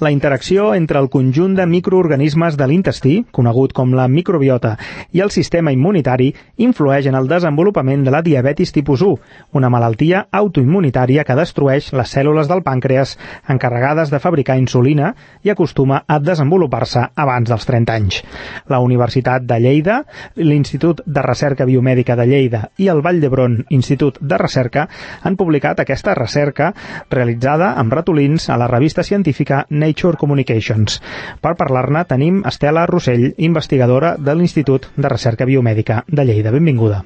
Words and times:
La 0.00 0.10
interacció 0.10 0.74
entre 0.74 0.98
el 0.98 1.08
conjunt 1.08 1.52
de 1.54 1.64
microorganismes 1.70 2.56
de 2.58 2.66
l'intestí, 2.66 3.12
conegut 3.30 3.72
com 3.72 3.92
la 3.94 4.08
microbiota, 4.10 4.72
i 5.14 5.20
el 5.22 5.30
sistema 5.30 5.70
immunitari 5.70 6.32
influeix 6.66 7.06
en 7.06 7.14
el 7.14 7.28
desenvolupament 7.30 8.02
de 8.02 8.10
la 8.10 8.22
diabetis 8.26 8.74
tipus 8.74 9.04
1, 9.06 9.14
una 9.54 9.70
malaltia 9.70 10.24
autoimmunitària 10.34 11.22
que 11.24 11.36
destrueix 11.38 11.92
les 11.94 12.10
cèl·lules 12.10 12.50
del 12.50 12.64
pàncreas 12.66 13.14
encarregades 13.54 14.10
de 14.10 14.18
fabricar 14.18 14.58
insulina 14.58 15.12
i 15.46 15.52
acostuma 15.54 16.02
a 16.08 16.18
desenvolupar-se 16.18 17.06
abans 17.14 17.52
dels 17.52 17.68
30 17.70 17.94
anys. 17.94 18.20
La 18.66 18.82
Universitat 18.82 19.46
de 19.46 19.60
Lleida, 19.62 20.00
l'Institut 20.34 21.04
de 21.06 21.22
Recerca 21.22 21.68
Biomèdica 21.70 22.18
de 22.18 22.26
Lleida 22.26 22.64
i 22.82 22.90
el 22.90 23.04
Vall 23.04 23.22
d'Hebron 23.22 23.60
Institut 23.70 24.18
de 24.20 24.42
Recerca 24.42 24.88
han 25.22 25.38
publicat 25.38 25.80
aquesta 25.80 26.18
recerca 26.18 26.72
realitzada 27.10 27.76
amb 27.78 27.94
ratolins 27.94 28.50
a 28.50 28.58
la 28.58 28.66
revista 28.66 29.06
científica 29.06 29.64
Nature 29.70 29.93
Communications. 30.20 31.00
Per 31.40 31.54
parlar-ne 31.56 32.04
tenim 32.10 32.42
Estela 32.46 32.86
Rossell, 32.90 33.30
investigadora 33.38 34.16
de 34.18 34.34
l'Institut 34.34 34.90
de 34.96 35.08
Recerca 35.08 35.46
Biomèdica 35.46 36.02
de 36.06 36.24
Lleida. 36.24 36.52
Benvinguda. 36.54 37.02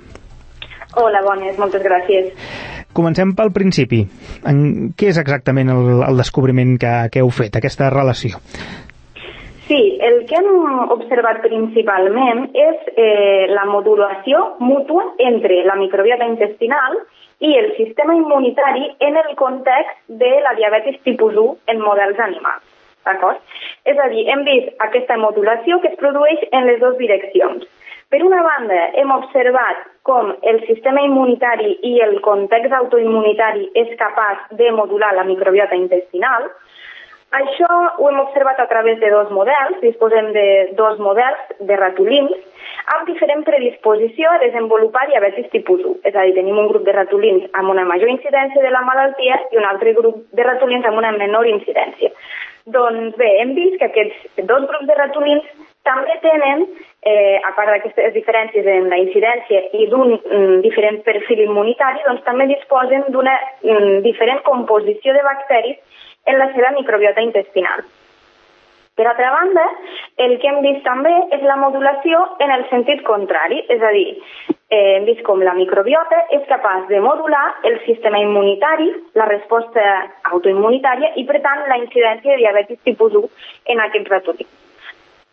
Hola, 0.96 1.20
bones, 1.22 1.58
moltes 1.60 1.84
gràcies. 1.84 2.32
Comencem 2.96 3.34
pel 3.36 3.52
principi. 3.54 4.00
En 4.48 4.90
què 4.98 5.12
és 5.12 5.18
exactament 5.20 5.70
el, 5.70 6.02
el 6.08 6.20
descobriment 6.20 6.78
que, 6.80 6.92
que 7.12 7.22
heu 7.22 7.30
fet, 7.30 7.58
aquesta 7.60 7.90
relació? 7.92 8.40
Sí, 9.68 9.98
el 10.00 10.22
que 10.24 10.38
hem 10.38 10.48
observat 10.94 11.42
principalment 11.44 12.46
és 12.56 12.86
eh, 12.96 13.44
la 13.52 13.66
modulació 13.68 14.40
mútua 14.64 15.04
entre 15.20 15.60
la 15.68 15.76
microbiota 15.76 16.24
intestinal 16.24 16.96
i 17.44 17.52
el 17.58 17.74
sistema 17.76 18.16
immunitari 18.16 18.88
en 19.10 19.20
el 19.20 19.36
context 19.36 20.00
de 20.08 20.32
la 20.46 20.56
diabetis 20.56 20.96
tipus 21.04 21.36
1 21.36 21.74
en 21.74 21.84
models 21.84 22.18
animals. 22.30 22.64
D'acord? 23.06 23.38
És 23.84 23.98
a 23.98 24.08
dir, 24.12 24.26
hem 24.28 24.44
vist 24.48 24.72
aquesta 24.84 25.16
modulació 25.20 25.78
que 25.82 25.92
es 25.92 26.00
produeix 26.00 26.42
en 26.52 26.66
les 26.66 26.80
dues 26.80 26.98
direccions. 26.98 27.66
Per 28.08 28.22
una 28.24 28.40
banda, 28.42 28.76
hem 28.96 29.10
observat 29.12 29.82
com 30.08 30.30
el 30.50 30.62
sistema 30.64 31.02
immunitari 31.04 31.74
i 31.84 31.98
el 32.00 32.14
context 32.24 32.72
autoimmunitari 32.72 33.66
és 33.76 33.90
capaç 34.00 34.46
de 34.60 34.70
modular 34.72 35.12
la 35.16 35.26
microbiota 35.28 35.76
intestinal. 35.76 36.48
Això 37.36 37.68
ho 37.68 38.08
hem 38.08 38.22
observat 38.22 38.60
a 38.64 38.68
través 38.70 38.96
de 39.02 39.10
dos 39.12 39.28
models, 39.36 39.82
disposem 39.82 40.32
de 40.32 40.46
dos 40.78 40.96
models 41.04 41.52
de 41.68 41.76
ratolins, 41.76 42.32
amb 42.94 43.04
diferent 43.10 43.44
predisposició 43.44 44.30
a 44.32 44.40
desenvolupar 44.40 45.04
diabetis 45.10 45.50
tipus 45.52 45.84
1. 45.84 45.98
És 46.08 46.16
a 46.16 46.24
dir, 46.24 46.32
tenim 46.38 46.56
un 46.56 46.70
grup 46.72 46.88
de 46.88 46.94
ratolins 46.96 47.44
amb 47.60 47.74
una 47.74 47.84
major 47.84 48.08
incidència 48.08 48.64
de 48.64 48.72
la 48.72 48.80
malaltia 48.88 49.36
i 49.52 49.60
un 49.60 49.68
altre 49.68 49.92
grup 49.98 50.24
de 50.32 50.48
ratolins 50.48 50.88
amb 50.88 51.04
una 51.04 51.12
menor 51.12 51.46
incidència. 51.52 52.08
Doncs 52.66 53.16
bé, 53.16 53.28
hem 53.40 53.54
vist 53.54 53.78
que 53.78 53.88
aquests 53.88 54.44
dos 54.50 54.66
grups 54.68 54.86
de 54.88 54.96
ratolins 54.98 55.44
també 55.88 56.18
tenen, 56.22 56.66
eh, 57.06 57.38
a 57.48 57.52
part 57.56 57.70
d'aquestes 57.72 58.12
diferències 58.12 58.66
en 58.66 58.88
la 58.92 58.98
incidència 59.00 59.62
i 59.72 59.86
d'un 59.92 60.16
mm, 60.16 60.58
diferent 60.66 61.00
perfil 61.06 61.44
immunitari, 61.46 62.02
doncs 62.06 62.24
també 62.26 62.48
disposen 62.50 63.06
d'una 63.14 63.36
mm, 63.62 64.02
diferent 64.04 64.42
composició 64.44 65.14
de 65.16 65.22
bacteris 65.22 66.04
en 66.26 66.38
la 66.38 66.50
seva 66.52 66.74
microbiota 66.76 67.24
intestinal. 67.24 67.86
Per 68.98 69.06
altra 69.06 69.30
banda, 69.30 69.64
el 70.24 70.32
que 70.42 70.48
hem 70.50 70.56
vist 70.64 70.80
també 70.82 71.12
és 71.36 71.42
la 71.46 71.54
modulació 71.60 72.18
en 72.42 72.50
el 72.50 72.64
sentit 72.66 73.04
contrari, 73.06 73.60
és 73.70 73.82
a 73.86 73.92
dir, 73.94 74.08
eh, 74.50 74.96
hem 74.96 75.04
vist 75.06 75.22
com 75.28 75.38
la 75.46 75.54
microbiota 75.54 76.18
és 76.34 76.42
capaç 76.50 76.88
de 76.88 76.98
modular 77.04 77.44
el 77.70 77.78
sistema 77.84 78.18
immunitari, 78.18 78.88
la 79.14 79.28
resposta 79.30 79.84
autoimmunitària 80.32 81.12
i, 81.14 81.24
per 81.30 81.38
tant, 81.46 81.62
la 81.70 81.78
incidència 81.78 82.32
de 82.32 82.40
diabetis 82.42 82.82
tipus 82.90 83.14
1 83.22 83.30
en 83.74 83.84
aquests 83.86 84.10
ratolins. 84.16 84.56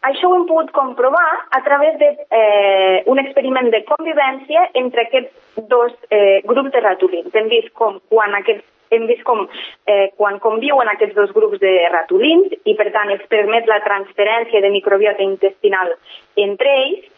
Això 0.06 0.30
ho 0.30 0.36
hem 0.38 0.46
pogut 0.46 0.70
comprovar 0.70 1.26
a 1.58 1.64
través 1.66 1.98
d'un 1.98 2.22
eh, 2.30 3.02
un 3.10 3.18
experiment 3.18 3.72
de 3.74 3.82
convivència 3.90 4.70
entre 4.76 5.08
aquests 5.08 5.66
dos 5.74 5.98
eh, 6.12 6.44
grups 6.46 6.70
de 6.78 6.86
ratolins. 6.86 7.34
Hem 7.34 7.50
vist 7.50 7.74
com 7.74 7.98
quan 8.14 8.38
aquests 8.38 8.75
hem 8.94 9.08
vist 9.10 9.24
com 9.28 9.46
eh, 9.46 10.12
quan 10.18 10.40
conviuen 10.44 10.90
aquests 10.92 11.16
dos 11.18 11.34
grups 11.36 11.60
de 11.64 11.74
ratolins 11.94 12.54
i 12.66 12.76
per 12.78 12.92
tant 12.96 13.12
es 13.16 13.26
permet 13.32 13.68
la 13.72 13.82
transferència 13.86 14.62
de 14.62 14.72
microbiota 14.74 15.24
intestinal 15.26 15.94
entre 16.36 16.74
ells, 16.86 17.12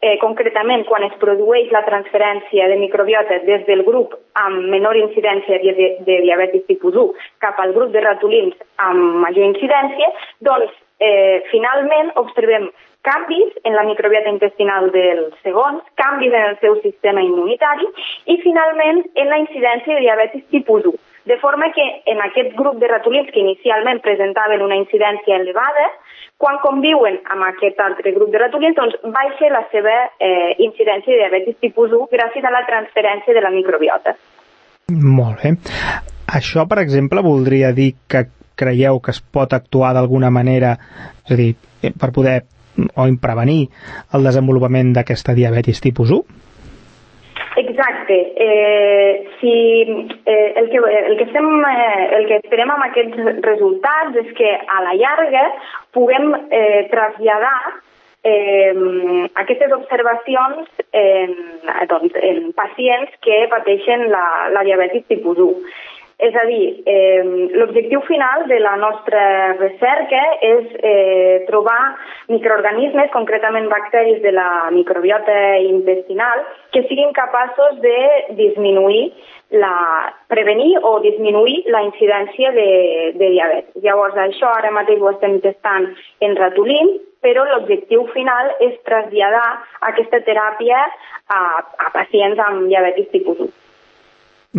eh, 0.00 0.16
concretament 0.18 0.84
quan 0.88 1.04
es 1.04 1.16
produeix 1.20 1.70
la 1.74 1.84
transferència 1.86 2.68
de 2.68 2.76
microbiota 2.80 3.40
des 3.46 3.66
del 3.68 3.84
grup 3.84 4.16
amb 4.44 4.68
menor 4.72 4.96
incidència 4.96 5.60
de, 5.62 5.74
de, 5.76 5.88
de 6.06 6.20
diabetis 6.24 6.66
tipus 6.68 6.96
1 6.96 7.26
cap 7.44 7.60
al 7.60 7.74
grup 7.76 7.92
de 7.92 8.04
ratolins 8.04 8.56
amb 8.88 9.20
major 9.26 9.44
incidència, 9.44 10.12
doncs 10.40 10.72
eh, 11.00 11.42
finalment 11.50 12.14
observem 12.20 12.70
canvis 13.02 13.52
en 13.64 13.76
la 13.76 13.84
microbiota 13.88 14.28
intestinal 14.28 14.90
dels 14.92 15.36
segons, 15.44 15.84
canvis 15.96 16.32
en 16.32 16.48
el 16.50 16.58
seu 16.60 16.76
sistema 16.82 17.22
immunitari 17.24 17.88
i 18.26 18.36
finalment 18.44 19.04
en 19.14 19.32
la 19.32 19.40
incidència 19.44 19.94
de 19.94 20.04
diabetis 20.04 20.44
tipus 20.52 20.84
1. 20.84 21.09
De 21.28 21.36
forma 21.38 21.68
que 21.74 21.84
en 22.10 22.20
aquest 22.24 22.54
grup 22.56 22.78
de 22.80 22.88
ratolins 22.88 23.28
que 23.32 23.42
inicialment 23.42 24.00
presentaven 24.00 24.62
una 24.64 24.78
incidència 24.80 25.36
elevada, 25.36 25.90
quan 26.40 26.56
conviuen 26.62 27.18
amb 27.34 27.44
aquest 27.50 27.80
altre 27.84 28.14
grup 28.16 28.30
de 28.32 28.40
ratolins, 28.40 28.76
doncs 28.78 28.96
baixa 29.12 29.50
la 29.52 29.66
seva 29.72 29.96
eh, 30.16 30.56
incidència 30.64 31.12
de 31.12 31.20
diabetis 31.20 31.58
tipus 31.60 31.92
1 31.92 32.08
gràcies 32.14 32.44
a 32.44 32.54
la 32.54 32.64
transferència 32.68 33.36
de 33.36 33.44
la 33.44 33.52
microbiota. 33.52 34.16
Molt 34.90 35.44
bé. 35.44 35.52
Això, 36.30 36.64
per 36.70 36.80
exemple, 36.80 37.22
voldria 37.26 37.74
dir 37.76 37.92
que 38.08 38.24
creieu 38.60 39.00
que 39.04 39.12
es 39.12 39.20
pot 39.20 39.52
actuar 39.52 39.92
d'alguna 39.96 40.30
manera, 40.32 40.76
és 41.26 41.34
a 41.34 41.38
dir, 41.38 41.52
per 42.00 42.10
poder 42.16 42.40
o 42.96 43.06
prevenir 43.20 43.66
el 44.16 44.24
desenvolupament 44.24 44.94
d'aquesta 44.96 45.34
diabetis 45.36 45.82
tipus 45.84 46.12
1? 46.16 46.40
Exacte. 47.80 48.32
Eh, 48.36 49.30
si, 49.40 49.82
eh, 50.26 50.52
el, 50.56 50.68
que, 50.68 50.76
el, 50.76 51.16
que 51.16 51.24
estem, 51.24 51.64
eh, 51.64 52.08
el 52.16 52.26
que 52.26 52.36
esperem 52.42 52.68
amb 52.68 52.84
aquests 52.84 53.16
resultats 53.46 54.18
és 54.20 54.34
que 54.36 54.50
a 54.52 54.82
la 54.84 54.92
llarga 55.00 55.46
puguem 55.96 56.28
eh, 56.50 56.88
traslladar 56.92 57.56
eh, 58.22 58.74
aquestes 59.40 59.72
observacions 59.72 60.68
en, 60.92 61.32
doncs, 61.88 62.20
en 62.20 62.52
pacients 62.52 63.16
que 63.24 63.46
pateixen 63.48 64.10
la, 64.12 64.26
la 64.52 64.66
diabetis 64.68 65.08
tipus 65.08 65.40
1. 65.40 65.72
És 66.20 66.34
a 66.36 66.44
dir, 66.44 66.82
eh, 66.84 67.22
l'objectiu 67.56 68.02
final 68.04 68.44
de 68.46 68.58
la 68.60 68.74
nostra 68.76 69.54
recerca 69.56 70.20
és 70.44 70.66
eh, 70.82 71.44
trobar 71.46 71.96
microorganismes, 72.28 73.08
concretament 73.14 73.70
bacteris 73.72 74.20
de 74.20 74.32
la 74.36 74.68
microbiota 74.70 75.38
intestinal, 75.64 76.44
que 76.72 76.84
siguin 76.90 77.14
capaços 77.16 77.80
de 77.80 77.96
disminuir 78.36 79.14
la, 79.64 80.12
prevenir 80.28 80.76
o 80.82 81.00
disminuir 81.00 81.64
la 81.72 81.82
incidència 81.88 82.52
de, 82.52 82.68
de 83.16 83.32
diabetes. 83.38 83.80
Llavors, 83.82 84.20
això 84.20 84.52
ara 84.60 84.76
mateix 84.76 85.00
ho 85.00 85.14
estem 85.14 85.40
testant 85.40 85.88
en 86.20 86.36
ratolins, 86.36 87.00
però 87.24 87.48
l'objectiu 87.48 88.04
final 88.12 88.52
és 88.60 88.76
traslladar 88.84 89.48
aquesta 89.88 90.20
teràpia 90.28 90.84
a, 90.84 91.42
a 91.64 91.92
pacients 91.96 92.40
amb 92.44 92.68
diabetis 92.68 93.08
tipus 93.16 93.46
1. 93.48 93.52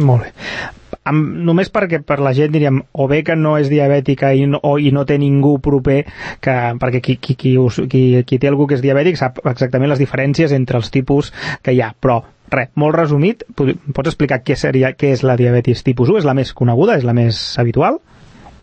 Molt 0.01 0.25
bé 0.25 0.80
amb, 1.09 1.31
només 1.47 1.71
perquè 1.73 2.01
per 2.05 2.19
la 2.23 2.33
gent 2.37 2.51
diríem 2.53 2.81
o 2.93 3.07
bé 3.11 3.21
que 3.27 3.35
no 3.35 3.55
és 3.59 3.71
diabètica 3.71 4.33
i 4.37 4.45
no, 4.49 4.59
o, 4.63 4.77
i 4.77 4.91
no 4.93 5.05
té 5.09 5.17
ningú 5.21 5.57
proper 5.63 6.03
que, 6.43 6.57
perquè 6.81 7.01
qui, 7.01 7.17
qui, 7.17 7.37
qui, 7.39 7.55
us, 7.61 7.81
qui, 7.89 8.03
qui 8.27 8.39
té 8.41 8.51
algú 8.51 8.67
que 8.67 8.77
és 8.77 8.85
diabètic 8.85 9.17
sap 9.19 9.41
exactament 9.45 9.91
les 9.93 10.01
diferències 10.01 10.53
entre 10.57 10.81
els 10.81 10.91
tipus 10.93 11.33
que 11.63 11.73
hi 11.73 11.81
ha, 11.81 11.91
però 11.97 12.21
res, 12.51 12.71
molt 12.75 12.97
resumit, 12.97 13.45
pots 13.55 14.11
explicar 14.11 14.41
què, 14.45 14.57
seria, 14.59 14.93
què 14.93 15.13
és 15.15 15.25
la 15.25 15.37
diabetis 15.39 15.83
tipus 15.87 16.11
1? 16.11 16.21
És 16.21 16.27
la 16.27 16.37
més 16.37 16.53
coneguda? 16.53 16.97
És 16.99 17.07
la 17.07 17.15
més 17.17 17.39
habitual? 17.61 18.01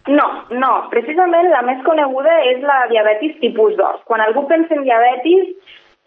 No, 0.08 0.24
no, 0.56 0.70
precisament 0.92 1.50
la 1.52 1.60
més 1.66 1.80
coneguda 1.84 2.32
és 2.48 2.62
la 2.64 2.78
diabetis 2.88 3.34
tipus 3.42 3.74
2. 3.76 4.04
Quan 4.08 4.22
algú 4.24 4.46
pensa 4.48 4.76
en 4.76 4.86
diabetis, 4.86 5.50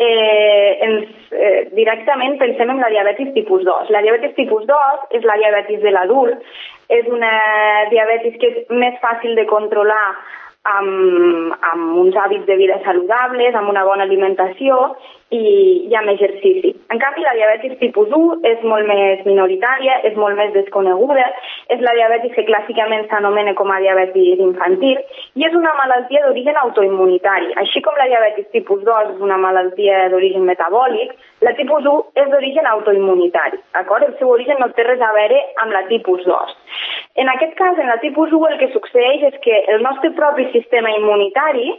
eh, 0.02 0.78
ens, 0.88 1.08
eh, 1.32 1.70
directament 1.78 2.38
pensem 2.42 2.74
en 2.74 2.82
la 2.82 2.90
diabetis 2.94 3.32
tipus 3.38 3.64
2. 3.68 3.90
La 3.94 4.02
diabetis 4.06 4.36
tipus 4.38 4.66
2 4.70 5.08
és 5.20 5.26
la 5.28 5.38
diabetis 5.42 5.82
de 5.86 5.94
l'adult, 5.94 6.52
és 6.90 7.08
una 7.08 7.34
diabetis 7.94 8.38
que 8.42 8.52
és 8.52 8.76
més 8.84 8.98
fàcil 9.04 9.36
de 9.38 9.48
controlar 9.50 10.06
amb, 10.76 11.56
amb 11.72 11.98
uns 12.04 12.18
hàbits 12.18 12.46
de 12.50 12.58
vida 12.60 12.80
saludables, 12.86 13.56
amb 13.56 13.70
una 13.70 13.86
bona 13.88 14.06
alimentació 14.10 14.82
i, 15.32 15.88
i 15.88 15.96
amb 15.96 16.12
exercici. 16.12 16.74
En 16.92 17.00
canvi, 17.00 17.24
la 17.24 17.34
diabetis 17.38 17.78
tipus 17.80 18.12
1 18.12 18.48
és 18.50 18.64
molt 18.68 18.88
més 18.88 19.24
minoritària, 19.24 19.98
és 20.08 20.16
molt 20.20 20.36
més 20.36 20.52
desconeguda, 20.56 21.28
és 21.72 21.84
la 21.86 21.94
diabetis 21.96 22.34
que 22.36 22.46
clàssicament 22.50 23.08
s'anomena 23.08 23.54
com 23.56 23.72
a 23.72 23.80
diabetis 23.80 24.42
infantil 24.44 25.00
i 25.40 25.48
és 25.48 25.56
una 25.56 25.72
malaltia 25.78 26.26
d'origen 26.26 26.60
autoimmunitari. 26.64 27.54
Així 27.64 27.84
com 27.86 27.96
la 28.00 28.10
diabetis 28.12 28.50
tipus 28.56 28.84
2 28.88 29.14
és 29.16 29.22
una 29.24 29.40
malaltia 29.40 30.10
d'origen 30.12 30.44
metabòlic, 30.50 31.14
la 31.48 31.56
tipus 31.60 31.88
1 31.88 32.24
és 32.26 32.28
d'origen 32.34 32.68
autoimmunitari. 32.74 33.62
D'acord? 33.78 34.10
El 34.10 34.18
seu 34.20 34.34
origen 34.36 34.60
no 34.60 34.68
té 34.76 34.84
res 34.88 35.00
a 35.00 35.14
veure 35.16 35.40
amb 35.64 35.72
la 35.72 35.86
tipus 35.88 36.28
2. 36.28 36.58
En 37.24 37.32
aquest 37.32 37.56
cas, 37.56 37.80
en 37.80 37.88
la 37.88 38.02
tipus 38.04 38.36
1, 38.36 38.52
el 38.52 38.60
que 38.60 38.72
succeeix 38.76 39.24
és 39.32 39.40
que 39.46 39.64
el 39.72 39.82
nostre 39.88 40.12
propi 40.20 40.50
sistema 40.52 40.92
immunitari 40.98 41.72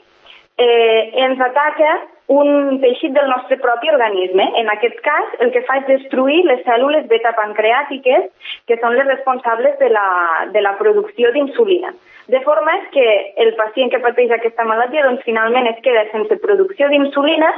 eh, 0.58 1.10
ens 1.24 1.40
ataca 1.40 1.92
un 2.32 2.78
teixit 2.80 3.12
del 3.12 3.28
nostre 3.28 3.58
propi 3.58 3.90
organisme. 3.90 4.44
En 4.56 4.70
aquest 4.70 5.00
cas, 5.04 5.34
el 5.40 5.50
que 5.52 5.62
fa 5.66 5.80
és 5.80 5.88
destruir 5.88 6.42
les 6.46 6.62
cèl·lules 6.66 7.08
beta-pancreàtiques, 7.10 8.28
que 8.68 8.78
són 8.80 8.96
les 8.96 9.08
responsables 9.08 9.78
de 9.80 9.90
la, 9.92 10.06
de 10.54 10.62
la 10.64 10.76
producció 10.78 11.32
d'insulina. 11.34 11.92
De 12.28 12.40
forma 12.40 12.72
que 12.94 13.06
el 13.42 13.52
pacient 13.58 13.90
que 13.90 14.00
pateix 14.00 14.30
aquesta 14.30 14.64
malaltia 14.64 15.02
doncs, 15.04 15.24
finalment 15.26 15.66
es 15.72 15.82
queda 15.82 16.06
sense 16.12 16.38
producció 16.44 16.88
d'insulina 16.88 17.50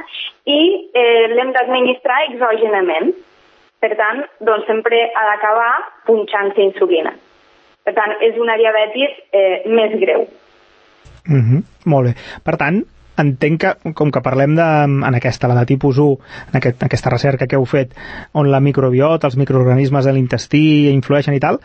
i 0.48 0.60
eh, 0.96 1.28
l'hem 1.34 1.52
d'administrar 1.52 2.24
exògenament. 2.30 3.12
Per 3.84 3.92
tant, 4.00 4.24
doncs, 4.40 4.64
sempre 4.66 5.02
ha 5.12 5.26
d'acabar 5.28 5.70
punxant-se 6.08 6.64
insulina. 6.64 7.12
Per 7.84 7.92
tant, 7.92 8.16
és 8.24 8.40
una 8.40 8.56
diabetis 8.56 9.12
eh, 9.36 9.62
més 9.68 9.92
greu. 10.00 10.24
Mm 11.28 11.42
-hmm. 11.44 11.73
Molt 11.90 12.10
bé. 12.10 12.14
Per 12.44 12.56
tant, 12.60 12.82
entenc 13.20 13.62
que, 13.62 13.92
com 13.94 14.10
que 14.10 14.22
parlem 14.24 14.56
de, 14.58 14.68
en 14.86 15.16
aquesta, 15.18 15.48
la 15.50 15.60
de 15.60 15.68
tipus 15.70 15.98
1, 16.02 16.36
en 16.50 16.60
aquest, 16.60 16.84
aquesta 16.86 17.12
recerca 17.14 17.48
que 17.50 17.58
heu 17.58 17.66
fet, 17.68 17.94
on 18.34 18.50
la 18.50 18.62
microbiota, 18.64 19.30
els 19.30 19.38
microorganismes 19.40 20.06
de 20.06 20.14
l'intestí 20.16 20.64
influeixen 20.90 21.36
i 21.36 21.42
tal, 21.42 21.60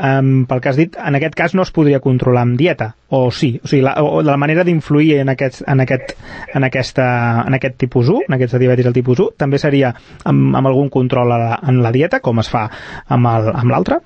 um, 0.00 0.30
pel 0.48 0.62
que 0.62 0.70
has 0.72 0.78
dit, 0.80 0.96
en 0.96 1.18
aquest 1.18 1.36
cas 1.36 1.54
no 1.54 1.64
es 1.66 1.72
podria 1.74 2.00
controlar 2.00 2.46
amb 2.46 2.56
dieta, 2.58 2.92
o 3.08 3.26
sí? 3.34 3.52
O 3.62 3.68
sigui, 3.68 3.82
la, 3.84 3.96
o 4.00 4.22
la 4.24 4.38
manera 4.40 4.64
d'influir 4.64 5.18
en, 5.20 5.32
aquest, 5.34 5.62
en, 5.68 5.84
aquest, 5.84 6.14
en, 6.54 6.64
aquesta, 6.64 7.08
en 7.46 7.58
aquest 7.58 7.76
tipus 7.80 8.08
1, 8.08 8.28
en 8.28 8.38
aquesta 8.38 8.60
diabetis 8.62 8.88
del 8.88 8.96
tipus 8.96 9.20
1, 9.26 9.36
també 9.40 9.60
seria 9.60 9.92
amb, 10.24 10.56
amb 10.56 10.72
algun 10.72 10.88
control 10.92 11.34
la, 11.34 11.58
en 11.68 11.82
la 11.84 11.92
dieta, 11.92 12.22
com 12.24 12.40
es 12.40 12.50
fa 12.52 12.66
amb 13.08 13.70
l'altre? 13.70 14.00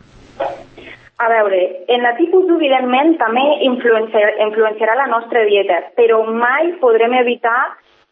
A 1.16 1.28
veure, 1.30 1.84
en 1.94 2.02
la 2.02 2.16
tipus 2.18 2.42
1, 2.48 2.56
evidentment, 2.58 3.14
també 3.20 3.44
influenciarà, 3.68 4.34
influenciarà 4.48 4.96
la 4.98 5.10
nostra 5.12 5.44
dieta, 5.46 5.76
però 5.94 6.24
mai 6.26 6.72
podrem 6.80 7.14
evitar 7.20 7.58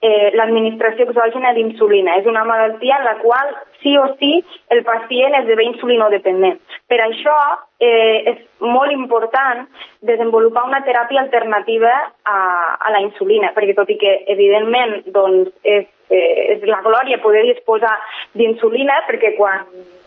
eh, 0.03 0.31
l'administració 0.37 1.09
exògena 1.09 1.51
d'insulina. 1.57 2.19
És 2.21 2.29
una 2.31 2.45
malaltia 2.47 2.99
en 3.01 3.07
la 3.09 3.17
qual 3.23 3.51
sí 3.83 3.97
o 3.99 4.05
sí 4.21 4.33
el 4.75 4.83
pacient 4.87 5.35
esdevé 5.41 5.67
insulinodependent. 5.71 6.61
Per 6.91 6.99
això 7.03 7.37
eh, 7.83 8.35
és 8.35 8.43
molt 8.63 8.95
important 8.95 9.65
desenvolupar 10.07 10.67
una 10.69 10.83
teràpia 10.87 11.23
alternativa 11.23 11.95
a, 12.23 12.39
a 12.79 12.95
la 12.95 13.03
insulina, 13.07 13.51
perquè 13.57 13.75
tot 13.79 13.91
i 13.91 13.99
que 13.99 14.15
evidentment 14.35 15.01
doncs, 15.15 15.51
és, 15.63 15.91
eh, 16.11 16.55
és 16.57 16.71
la 16.71 16.83
glòria 16.87 17.23
poder 17.23 17.43
disposar 17.51 17.97
d'insulina, 18.39 19.03
perquè 19.11 19.35
quan 19.39 19.67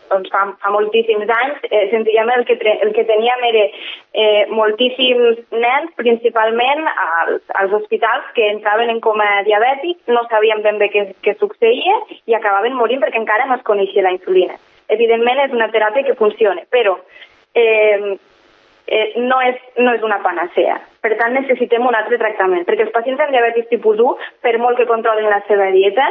doncs 0.09 0.31
fa, 0.33 0.43
fa 0.61 0.71
moltíssims 0.73 1.31
anys, 1.37 1.63
eh, 1.69 1.85
senzillament 1.91 2.41
el 2.41 2.45
que, 2.49 2.57
el 2.73 2.93
que 2.95 3.05
teníem 3.09 3.45
era 3.49 3.63
eh, 3.65 4.45
moltíssims 4.51 5.41
nens, 5.51 5.91
principalment 5.99 6.85
als, 6.93 7.41
als 7.61 7.73
hospitals, 7.79 8.29
que 8.37 8.49
entraven 8.51 8.93
en 8.93 9.01
coma 9.05 9.27
diabètic, 9.47 9.99
no 10.11 10.25
sabien 10.29 10.63
ben 10.65 10.79
bé 10.81 10.91
què, 10.93 11.07
què 11.25 11.35
succeïa 11.39 11.99
i 12.25 12.37
acabaven 12.37 12.77
morint 12.77 13.03
perquè 13.03 13.21
encara 13.21 13.49
no 13.49 13.59
es 13.59 13.67
coneixia 13.67 14.05
la 14.05 14.15
insulina. 14.15 14.57
Evidentment 14.93 15.41
és 15.47 15.53
una 15.55 15.71
teràpia 15.73 16.05
que 16.05 16.17
funciona, 16.19 16.61
però 16.69 16.99
eh, 17.57 18.15
eh, 18.87 19.13
no, 19.17 19.39
és, 19.41 19.57
no 19.81 19.93
és 19.95 20.03
una 20.05 20.21
panacea. 20.23 20.77
Per 21.01 21.13
tant, 21.19 21.33
necessitem 21.37 21.85
un 21.85 21.97
altre 21.97 22.19
tractament, 22.21 22.65
perquè 22.67 22.85
els 22.87 22.93
pacients 22.93 23.21
amb 23.21 23.33
diabetis 23.33 23.69
tipus 23.71 24.01
1, 24.01 24.31
per 24.45 24.55
molt 24.61 24.77
que 24.79 24.89
controlin 24.89 25.29
la 25.29 25.41
seva 25.49 25.71
dieta, 25.73 26.07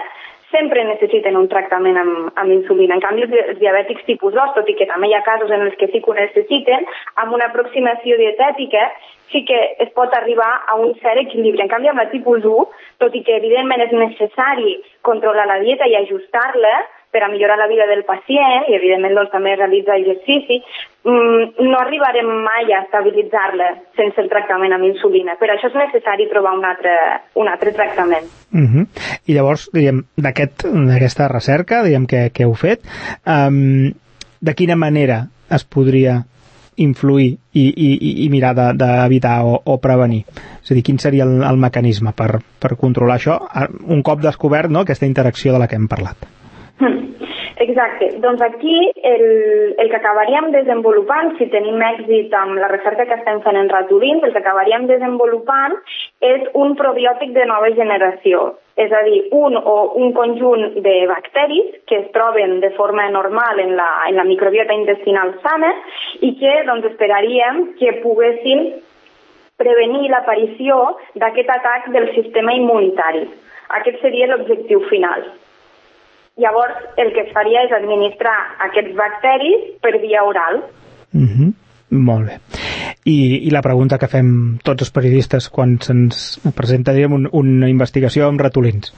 sempre 0.54 0.84
necessiten 0.86 1.36
un 1.36 1.48
tractament 1.50 1.98
amb, 1.98 2.30
amb 2.40 2.54
insulina. 2.54 2.96
En 2.96 3.02
canvi, 3.02 3.26
els 3.26 3.58
diabètics 3.58 4.06
tipus 4.06 4.34
2, 4.36 4.54
tot 4.56 4.70
i 4.70 4.76
que 4.78 4.88
també 4.90 5.10
hi 5.10 5.16
ha 5.18 5.24
casos 5.26 5.50
en 5.50 5.66
els 5.66 5.76
que 5.80 5.90
sí 5.90 6.00
que 6.00 6.12
ho 6.12 6.16
necessiten, 6.16 6.86
amb 7.22 7.34
una 7.36 7.50
aproximació 7.50 8.18
dietètica 8.20 8.88
sí 9.32 9.42
que 9.48 9.60
es 9.82 9.90
pot 9.98 10.12
arribar 10.14 10.50
a 10.70 10.76
un 10.78 10.94
cert 11.02 11.24
equilibri. 11.24 11.64
En 11.64 11.72
canvi, 11.72 11.90
amb 11.90 12.02
la 12.02 12.10
tipus 12.12 12.44
1, 12.46 12.66
tot 13.02 13.14
i 13.18 13.24
que 13.26 13.40
evidentment 13.40 13.82
és 13.88 13.94
necessari 13.98 14.76
controlar 15.02 15.48
la 15.50 15.58
dieta 15.64 15.88
i 15.90 15.98
ajustar-la, 16.04 16.74
per 17.14 17.22
a 17.22 17.30
millorar 17.30 17.56
la 17.60 17.70
vida 17.70 17.86
del 17.86 18.02
pacient 18.08 18.66
i 18.66 18.74
evidentment 18.74 19.14
doncs, 19.14 19.30
també 19.30 19.54
realitzar 19.54 20.00
exercici, 20.00 20.58
mm, 21.06 21.62
no 21.68 21.78
arribarem 21.78 22.26
mai 22.42 22.74
a 22.74 22.82
estabilitzar-la 22.82 23.70
sense 23.94 24.18
el 24.20 24.30
tractament 24.32 24.74
amb 24.74 24.88
insulina. 24.90 25.38
Per 25.38 25.52
això 25.54 25.70
és 25.70 25.78
necessari 25.78 26.26
trobar 26.32 26.56
un 26.58 26.66
altre, 26.66 26.94
un 27.38 27.50
altre 27.52 27.72
tractament. 27.72 28.26
Uh 28.50 28.58
mhm. 28.58 28.82
-huh. 28.82 28.86
I 29.26 29.34
llavors, 29.34 29.70
diríem, 29.72 30.04
d'aquesta 30.16 30.68
aquest, 30.68 31.32
recerca 31.32 31.82
diríem, 31.82 32.06
que, 32.06 32.30
que 32.34 32.42
heu 32.42 32.54
fet, 32.54 32.80
um, 33.26 33.92
de 34.40 34.54
quina 34.54 34.76
manera 34.76 35.28
es 35.50 35.64
podria 35.64 36.24
influir 36.76 37.38
i, 37.52 37.62
i, 37.62 38.24
i 38.24 38.28
mirar 38.28 38.54
d'evitar 38.54 39.38
de, 39.38 39.44
o, 39.46 39.62
o 39.64 39.78
prevenir? 39.78 40.24
És 40.62 40.70
a 40.72 40.74
dir, 40.74 40.82
quin 40.82 40.98
seria 40.98 41.24
el, 41.24 41.42
el 41.42 41.56
mecanisme 41.56 42.12
per, 42.12 42.40
per 42.58 42.76
controlar 42.76 43.16
això 43.16 43.38
un 43.86 44.02
cop 44.02 44.20
descobert 44.20 44.70
no, 44.70 44.80
aquesta 44.80 45.06
interacció 45.06 45.52
de 45.52 45.58
la 45.58 45.68
que 45.68 45.76
hem 45.76 45.88
parlat? 45.88 46.43
Exacte. 47.56 48.18
Doncs 48.18 48.42
aquí 48.42 48.92
el, 49.02 49.74
el 49.78 49.90
que 49.90 49.96
acabaríem 49.96 50.50
desenvolupant, 50.52 51.34
si 51.38 51.46
tenim 51.52 51.78
èxit 51.86 52.34
amb 52.34 52.58
la 52.58 52.68
recerca 52.72 53.06
que 53.06 53.18
estem 53.20 53.40
fent 53.44 53.58
en 53.60 53.70
ratolins, 53.70 54.24
el 54.26 54.34
que 54.34 54.42
acabaríem 54.42 54.88
desenvolupant 54.90 55.76
és 56.20 56.48
un 56.58 56.74
probiòtic 56.80 57.34
de 57.36 57.46
nova 57.50 57.70
generació. 57.78 58.54
És 58.74 58.90
a 58.90 59.04
dir, 59.06 59.20
un 59.30 59.54
o 59.54 59.76
un 60.02 60.10
conjunt 60.16 60.80
de 60.82 60.94
bacteris 61.06 61.76
que 61.86 62.00
es 62.00 62.08
troben 62.16 62.58
de 62.64 62.72
forma 62.74 63.06
normal 63.10 63.60
en 63.62 63.76
la, 63.78 63.86
en 64.08 64.18
la 64.18 64.26
microbiota 64.26 64.74
intestinal 64.74 65.36
sana 65.46 65.70
i 66.26 66.34
que 66.40 66.56
doncs, 66.66 66.90
esperaríem 66.90 67.62
que 67.78 68.00
poguessin 68.02 68.66
prevenir 69.62 70.10
l'aparició 70.10 70.80
d'aquest 71.14 71.54
atac 71.54 71.88
del 71.94 72.10
sistema 72.18 72.58
immunitari. 72.58 73.28
Aquest 73.78 74.02
seria 74.02 74.26
l'objectiu 74.32 74.82
final. 74.90 75.22
Llavors, 76.36 76.78
el 76.98 77.12
que 77.14 77.28
es 77.28 77.34
faria 77.34 77.62
és 77.62 77.74
administrar 77.76 78.34
aquests 78.66 78.96
bacteris 78.98 79.68
per 79.82 79.94
via 80.02 80.24
oral. 80.26 80.64
Mm 81.12 81.28
-hmm. 81.28 81.52
Molt 81.94 82.26
bé. 82.26 82.38
I, 83.04 83.46
I 83.46 83.50
la 83.50 83.62
pregunta 83.62 83.98
que 83.98 84.08
fem 84.08 84.58
tots 84.64 84.82
els 84.82 84.90
periodistes 84.90 85.48
quan 85.48 85.76
se'ns 85.78 86.40
presenta 86.56 86.92
diguem, 86.92 87.12
un, 87.12 87.28
una 87.32 87.68
investigació 87.68 88.26
amb 88.26 88.40
ratolins. 88.40 88.92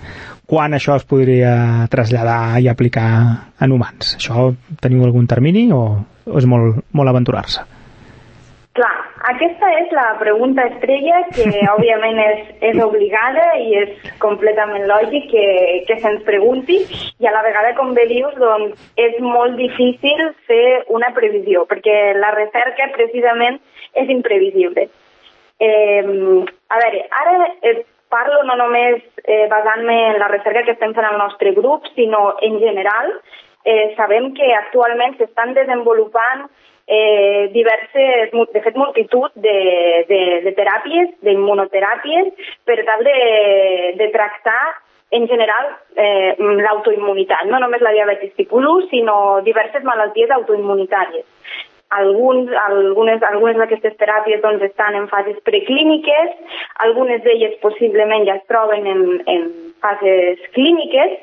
Quan 0.47 0.73
això 0.73 0.97
es 0.97 1.05
podria 1.05 1.87
traslladar 1.90 2.61
i 2.62 2.69
aplicar 2.69 3.52
en 3.61 3.73
humans? 3.73 4.16
Això 4.16 4.55
teniu 4.81 5.05
algun 5.05 5.26
termini 5.26 5.73
o, 5.73 5.83
o 6.25 6.38
és 6.38 6.47
molt, 6.47 6.85
molt 6.93 7.09
aventurar-se? 7.09 7.75
Clar, 8.76 8.97
aquesta 9.33 9.68
és 9.78 9.92
la 9.97 10.04
pregunta 10.21 10.66
estrella 10.68 11.23
que 11.33 11.47
òbviament 11.75 12.18
és, 12.21 12.42
és 12.71 12.80
obligada 12.85 13.47
i 13.62 13.71
és 13.80 14.11
completament 14.21 14.85
lògic 14.90 15.30
que, 15.30 15.47
que 15.88 15.97
se'ns 16.02 16.21
pregunti 16.26 16.83
i 16.85 17.28
a 17.28 17.33
la 17.33 17.40
vegada, 17.47 17.73
com 17.78 17.95
bé 17.97 18.04
dius, 18.11 18.37
doncs, 18.37 18.76
és 19.00 19.16
molt 19.25 19.56
difícil 19.56 20.21
fer 20.50 20.85
una 20.92 21.09
previsió 21.16 21.64
perquè 21.71 21.97
la 22.21 22.35
recerca 22.37 22.90
precisament 22.99 23.56
és 23.97 24.12
imprevisible. 24.12 24.90
Eh, 25.56 26.04
a 26.68 26.80
veure, 26.83 27.02
ara 27.23 27.49
eh, 27.64 27.78
parlo 28.12 28.45
no 28.45 28.59
només 28.61 29.00
eh, 29.25 29.47
basant-me 29.49 29.97
en 30.11 30.21
la 30.21 30.28
recerca 30.35 30.66
que 30.68 30.76
estem 30.76 30.92
fent 30.92 31.09
al 31.09 31.16
nostre 31.23 31.56
grup, 31.56 31.88
sinó 31.97 32.35
en 32.45 32.61
general. 32.61 33.14
Eh, 33.64 33.95
sabem 33.97 34.35
que 34.37 34.52
actualment 34.54 35.16
s'estan 35.16 35.56
desenvolupant 35.56 36.50
eh, 36.87 37.50
diverses, 37.52 38.31
de 38.33 38.62
fet 38.62 38.76
multitud 38.78 39.31
de, 39.35 39.59
de, 40.09 40.21
de 40.47 40.52
teràpies, 40.57 41.12
d'immunoteràpies, 41.26 42.33
per 42.64 42.78
tal 42.87 43.05
de, 43.07 43.16
de 43.99 44.11
tractar 44.14 44.61
en 45.11 45.26
general 45.28 45.71
eh, 45.97 46.35
l'autoimmunitat, 46.38 47.47
no 47.50 47.61
només 47.62 47.83
la 47.83 47.95
diabetis 47.95 48.35
tipus 48.38 48.64
1, 48.64 48.90
sinó 48.90 49.16
diverses 49.47 49.85
malalties 49.87 50.31
autoimmunitàries. 50.35 51.26
Alguns, 51.97 52.50
algunes 52.59 53.23
algunes 53.23 53.57
d'aquestes 53.61 53.95
teràpies 54.00 54.40
doncs, 54.43 54.64
estan 54.66 54.97
en 54.99 55.07
fases 55.07 55.37
preclíniques, 55.47 56.33
algunes 56.83 57.23
d'elles 57.23 57.55
possiblement 57.62 58.26
ja 58.26 58.40
es 58.40 58.49
troben 58.50 58.88
en, 58.90 59.05
en 59.31 59.47
fases 59.83 60.43
clíniques. 60.57 61.14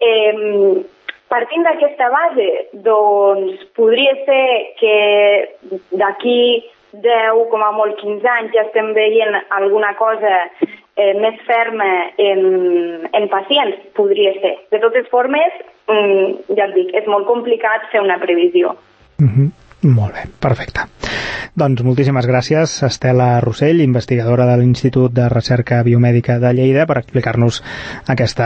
Eh, 0.00 0.82
Partint 1.30 1.62
d'aquesta 1.62 2.08
base, 2.10 2.46
doncs 2.84 3.62
podria 3.78 4.16
ser 4.26 4.46
que 4.80 4.94
d'aquí 5.94 6.40
10, 6.92 7.44
com 7.52 7.62
a 7.62 7.70
molt 7.76 8.00
15 8.00 8.26
anys, 8.32 8.54
ja 8.56 8.64
estem 8.66 8.90
veient 8.96 9.36
alguna 9.54 9.92
cosa 9.94 10.32
eh, 10.96 11.14
més 11.22 11.38
ferma 11.46 11.90
en, 12.18 12.42
en 13.14 13.28
pacients, 13.30 13.78
podria 13.94 14.34
ser. 14.40 14.56
De 14.74 14.82
totes 14.82 15.06
formes, 15.12 15.54
mm, 15.86 16.56
ja 16.58 16.66
et 16.66 16.74
dic, 16.74 16.90
és 16.98 17.06
molt 17.06 17.30
complicat 17.30 17.86
fer 17.94 18.02
una 18.02 18.18
previsió. 18.18 18.74
Mm 19.22 19.30
-hmm. 19.30 19.59
Molt 19.82 20.12
bé, 20.12 20.26
perfecte. 20.40 20.84
Doncs 21.56 21.82
moltíssimes 21.82 22.26
gràcies, 22.28 22.74
Estela 22.86 23.40
Rossell, 23.40 23.80
investigadora 23.82 24.44
de 24.46 24.58
l'Institut 24.60 25.12
de 25.16 25.28
Recerca 25.32 25.80
Biomèdica 25.82 26.38
de 26.38 26.52
Lleida, 26.54 26.84
per 26.86 26.98
explicar-nos 27.00 27.62
aquest, 28.12 28.42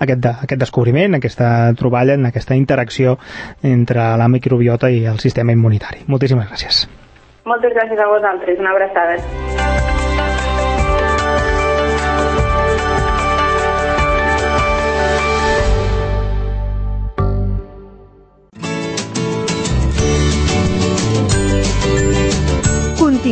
aquest 0.00 0.56
descobriment, 0.56 1.18
aquesta 1.18 1.74
troballa, 1.78 2.14
en 2.14 2.30
aquesta 2.30 2.56
interacció 2.56 3.18
entre 3.62 4.16
la 4.16 4.28
microbiota 4.32 4.90
i 4.90 5.04
el 5.06 5.18
sistema 5.18 5.52
immunitari. 5.52 6.06
Moltíssimes 6.06 6.48
gràcies. 6.48 6.86
Moltes 7.44 7.74
gràcies 7.74 7.98
a 7.98 8.08
vosaltres. 8.08 8.58
Una 8.60 8.70
abraçada. 8.76 9.18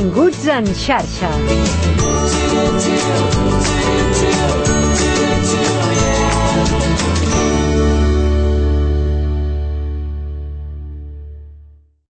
Continguts 0.07 0.47
en 0.47 0.67
xarxa. 0.75 1.31